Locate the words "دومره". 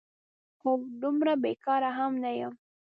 1.01-1.31